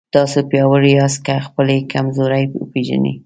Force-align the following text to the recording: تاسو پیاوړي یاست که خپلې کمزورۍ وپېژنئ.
تاسو 0.15 0.37
پیاوړي 0.49 0.91
یاست 0.99 1.19
که 1.25 1.35
خپلې 1.47 1.77
کمزورۍ 1.91 2.43
وپېژنئ. 2.59 3.15